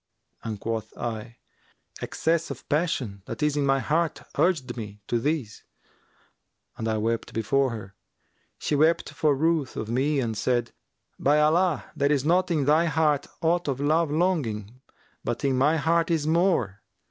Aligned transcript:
and 0.43 0.59
quoth 0.59 0.97
I, 0.97 1.37
'Excess 2.01 2.49
of 2.49 2.67
passion 2.69 3.21
that 3.27 3.43
is 3.43 3.55
in 3.55 3.67
my 3.67 3.77
heart 3.77 4.23
urged 4.35 4.75
me 4.75 4.99
to 5.07 5.19
this,' 5.19 5.61
and 6.75 6.87
I 6.87 6.97
wept 6.97 7.33
before 7.33 7.69
her. 7.69 7.93
She 8.57 8.73
wept 8.75 9.11
for 9.11 9.35
ruth 9.35 9.75
of 9.77 9.89
me 9.91 10.19
and 10.19 10.35
said, 10.35 10.71
'By 11.19 11.39
Allah, 11.39 11.91
there 11.95 12.11
is 12.11 12.25
not 12.25 12.49
in 12.49 12.65
thy 12.65 12.85
heart 12.85 13.27
aught 13.43 13.67
of 13.67 13.79
love 13.79 14.09
longing 14.09 14.81
but 15.23 15.45
in 15.45 15.55
my 15.55 15.77
heart 15.77 16.09
is 16.09 16.25
more! 16.25 16.81